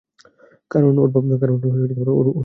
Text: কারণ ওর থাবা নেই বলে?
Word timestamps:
কারণ 0.71 0.93
ওর 0.97 1.09
থাবা 1.11 1.77
নেই 1.79 1.95
বলে? 1.99 2.31